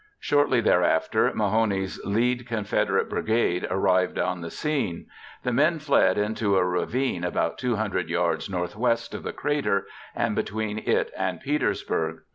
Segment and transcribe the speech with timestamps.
[0.19, 5.05] Shortly thereafter, Mahone's lead Confederate brigade arrived on the scene.
[5.43, 9.85] The men filed into a ravine about 200 yards northwest of the crater
[10.15, 12.23] and between it and Petersburg.